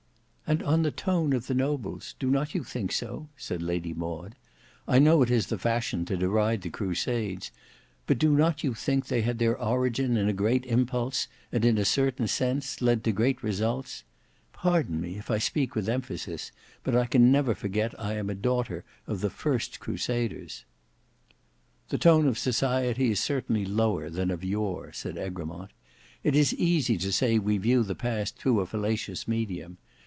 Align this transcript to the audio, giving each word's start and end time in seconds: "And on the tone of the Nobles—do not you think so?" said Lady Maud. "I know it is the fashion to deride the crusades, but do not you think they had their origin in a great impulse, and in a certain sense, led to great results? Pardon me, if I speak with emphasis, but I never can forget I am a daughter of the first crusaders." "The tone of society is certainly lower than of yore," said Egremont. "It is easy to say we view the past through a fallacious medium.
"And 0.47 0.63
on 0.63 0.81
the 0.81 0.91
tone 0.91 1.31
of 1.31 1.47
the 1.47 1.53
Nobles—do 1.53 2.29
not 2.29 2.53
you 2.53 2.61
think 2.65 2.91
so?" 2.91 3.29
said 3.37 3.61
Lady 3.61 3.93
Maud. 3.93 4.35
"I 4.85 4.99
know 4.99 5.21
it 5.21 5.31
is 5.31 5.47
the 5.47 5.57
fashion 5.57 6.03
to 6.03 6.17
deride 6.17 6.61
the 6.61 6.69
crusades, 6.69 7.51
but 8.05 8.17
do 8.17 8.31
not 8.35 8.61
you 8.61 8.73
think 8.73 9.05
they 9.07 9.21
had 9.21 9.39
their 9.39 9.57
origin 9.57 10.17
in 10.17 10.27
a 10.27 10.33
great 10.33 10.65
impulse, 10.65 11.29
and 11.53 11.63
in 11.63 11.77
a 11.77 11.85
certain 11.85 12.27
sense, 12.27 12.81
led 12.81 13.01
to 13.05 13.13
great 13.13 13.41
results? 13.41 14.03
Pardon 14.51 14.99
me, 14.99 15.15
if 15.17 15.31
I 15.31 15.37
speak 15.37 15.73
with 15.73 15.87
emphasis, 15.87 16.51
but 16.83 16.97
I 16.97 17.07
never 17.17 17.53
can 17.53 17.61
forget 17.61 17.97
I 17.97 18.15
am 18.17 18.29
a 18.29 18.35
daughter 18.35 18.83
of 19.07 19.21
the 19.21 19.29
first 19.29 19.79
crusaders." 19.79 20.65
"The 21.87 21.97
tone 21.97 22.27
of 22.27 22.37
society 22.37 23.11
is 23.11 23.21
certainly 23.21 23.63
lower 23.63 24.09
than 24.09 24.29
of 24.29 24.43
yore," 24.43 24.91
said 24.91 25.17
Egremont. 25.17 25.71
"It 26.25 26.35
is 26.35 26.53
easy 26.55 26.97
to 26.97 27.13
say 27.13 27.39
we 27.39 27.57
view 27.57 27.83
the 27.83 27.95
past 27.95 28.35
through 28.35 28.59
a 28.59 28.65
fallacious 28.65 29.29
medium. 29.29 29.77